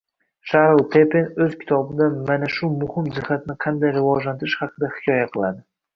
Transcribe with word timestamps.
Sharl 0.51 0.79
Pepen 0.93 1.27
o‘z 1.45 1.51
kitobida 1.59 2.07
ana 2.37 2.49
shu 2.55 2.69
muhim 2.85 3.11
jihatni 3.19 3.57
qanday 3.67 3.95
rivojlantirish 3.99 4.57
haqida 4.65 4.91
hikoya 4.97 5.23
qiladi 5.37 5.63